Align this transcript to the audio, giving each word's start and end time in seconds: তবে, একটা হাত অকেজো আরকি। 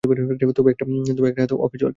তবে, 0.03 0.69
একটা 0.71 0.85
হাত 1.41 1.51
অকেজো 1.57 1.85
আরকি। 1.85 1.89